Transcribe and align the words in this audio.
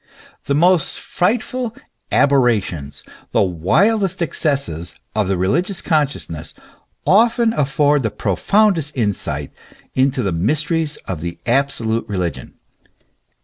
The 0.45 0.55
most 0.55 0.99
frightful" 0.99 1.75
aberrations," 2.21 3.03
the 3.33 3.43
wildest 3.43 4.19
excesses 4.19 4.95
of 5.15 5.27
the 5.27 5.37
religious 5.37 5.79
consciousness, 5.79 6.55
often 7.05 7.53
afford 7.53 8.01
the 8.01 8.09
profoundest 8.09 8.97
insight 8.97 9.51
into 9.93 10.23
the 10.23 10.31
mysteries 10.31 10.97
of 11.05 11.21
the 11.21 11.37
absolute 11.45 12.09
religion. 12.09 12.55